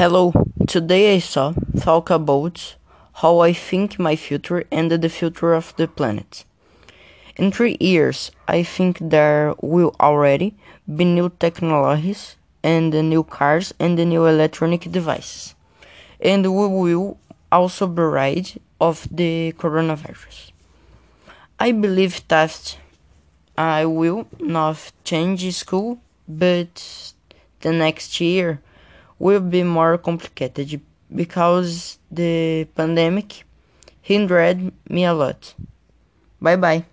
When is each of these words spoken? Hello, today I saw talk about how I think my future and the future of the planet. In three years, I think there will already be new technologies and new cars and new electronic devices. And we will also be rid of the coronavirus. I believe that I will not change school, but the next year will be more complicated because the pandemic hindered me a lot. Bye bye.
Hello, 0.00 0.32
today 0.66 1.14
I 1.14 1.18
saw 1.18 1.52
talk 1.78 2.08
about 2.08 2.74
how 3.20 3.40
I 3.40 3.52
think 3.52 3.98
my 3.98 4.16
future 4.16 4.64
and 4.72 4.90
the 4.90 5.10
future 5.10 5.52
of 5.52 5.76
the 5.76 5.88
planet. 5.88 6.46
In 7.36 7.52
three 7.52 7.76
years, 7.80 8.30
I 8.48 8.62
think 8.62 8.96
there 8.98 9.54
will 9.60 9.94
already 10.00 10.54
be 10.88 11.04
new 11.04 11.28
technologies 11.38 12.36
and 12.62 12.94
new 13.10 13.24
cars 13.24 13.74
and 13.78 13.96
new 13.96 14.24
electronic 14.24 14.90
devices. 14.90 15.54
And 16.18 16.46
we 16.46 16.66
will 16.66 17.18
also 17.52 17.86
be 17.86 18.00
rid 18.00 18.58
of 18.80 19.06
the 19.10 19.52
coronavirus. 19.58 20.52
I 21.58 21.72
believe 21.72 22.26
that 22.28 22.78
I 23.58 23.84
will 23.84 24.26
not 24.38 24.92
change 25.04 25.54
school, 25.54 25.98
but 26.26 27.12
the 27.60 27.74
next 27.74 28.18
year 28.18 28.62
will 29.20 29.40
be 29.40 29.62
more 29.62 29.96
complicated 29.98 30.80
because 31.14 31.98
the 32.10 32.66
pandemic 32.74 33.44
hindered 34.02 34.72
me 34.88 35.04
a 35.04 35.14
lot. 35.14 35.54
Bye 36.40 36.56
bye. 36.56 36.89